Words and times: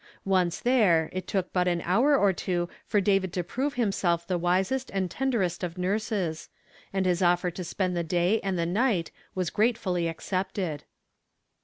Once 0.25 0.59
there, 0.59 1.11
it 1.13 1.27
took 1.27 1.53
but 1.53 1.67
an 1.67 1.79
hour 1.85 2.17
or 2.17 2.33
two 2.33 2.67
for 2.87 2.99
David 2.99 3.31
to 3.33 3.43
prove 3.43 3.75
himself 3.75 4.25
the 4.25 4.39
wisest 4.39 4.89
and 4.89 5.11
tenderest 5.11 5.63
of 5.63 5.77
nui 5.77 5.99
ses, 5.99 6.49
and 6.91 7.05
his 7.05 7.21
offer 7.21 7.51
to 7.51 7.63
spend 7.63 7.95
the 7.95 8.03
day 8.03 8.39
and 8.41 8.57
the 8.57 8.65
night 8.65 9.11
was 9.35 9.51
gratefully 9.51 10.07
accepted. 10.07 10.85